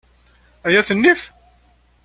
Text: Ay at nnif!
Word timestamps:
Ay 0.65 0.75
at 0.79 0.89
nnif! 0.93 1.21